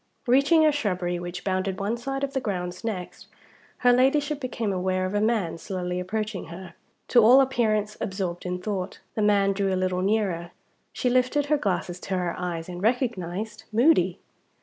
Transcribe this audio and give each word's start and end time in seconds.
Reaching 0.25 0.65
a 0.65 0.71
shrubbery 0.71 1.19
which 1.19 1.43
bounded 1.43 1.79
one 1.79 1.95
side 1.95 2.23
of 2.23 2.33
the 2.33 2.39
grounds 2.41 2.83
next, 2.83 3.27
her 3.85 3.93
Ladyship 3.93 4.39
became 4.39 4.73
aware 4.73 5.05
of 5.05 5.13
a 5.13 5.21
man 5.21 5.59
slowly 5.59 5.99
approaching 5.99 6.45
her, 6.45 6.73
to 7.09 7.23
all 7.23 7.39
appearance 7.39 7.97
absorbed 8.01 8.43
in 8.43 8.59
thought. 8.59 8.99
The 9.13 9.21
man 9.21 9.53
drew 9.53 9.71
a 9.71 9.77
little 9.77 10.01
nearer. 10.01 10.53
She 10.91 11.07
lifted 11.11 11.45
her 11.45 11.57
glasses 11.59 11.99
to 11.99 12.17
her 12.17 12.33
eyes 12.35 12.67
and 12.67 12.81
recognized 12.81 13.65
Moody. 13.71 14.17